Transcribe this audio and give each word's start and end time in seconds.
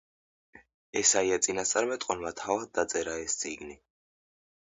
ესაია 1.01 1.37
წინასწარმეტყველმა 1.47 2.31
თავად 2.39 2.73
დაწერა 2.79 3.15
ეს 3.27 3.37
წიგნი. 3.43 3.77